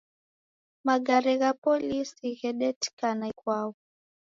[0.87, 3.69] Magare gha polisi ghedetikana ikwau